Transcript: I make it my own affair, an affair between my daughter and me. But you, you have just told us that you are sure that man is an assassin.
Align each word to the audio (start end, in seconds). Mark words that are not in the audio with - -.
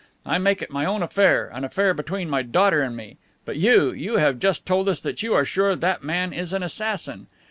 I 0.25 0.39
make 0.39 0.63
it 0.63 0.71
my 0.71 0.83
own 0.83 1.03
affair, 1.03 1.47
an 1.53 1.63
affair 1.63 1.93
between 1.93 2.27
my 2.27 2.41
daughter 2.41 2.81
and 2.81 2.97
me. 2.97 3.17
But 3.45 3.57
you, 3.57 3.91
you 3.91 4.15
have 4.15 4.39
just 4.39 4.65
told 4.65 4.89
us 4.89 4.99
that 5.01 5.21
you 5.21 5.35
are 5.35 5.45
sure 5.45 5.75
that 5.75 6.03
man 6.03 6.33
is 6.33 6.53
an 6.53 6.63
assassin. 6.63 7.27